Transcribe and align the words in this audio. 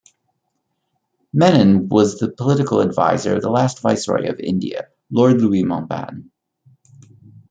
Menon 1.31 1.87
was 1.87 2.17
the 2.17 2.31
political 2.31 2.81
advisor 2.81 3.35
of 3.35 3.43
the 3.43 3.51
last 3.51 3.81
Viceroy 3.83 4.29
of 4.29 4.39
India, 4.39 4.87
Lord 5.11 5.39
Louis 5.39 5.61
Mountbatten. 5.63 6.31